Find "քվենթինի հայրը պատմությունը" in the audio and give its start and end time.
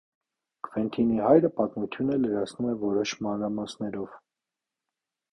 0.67-2.17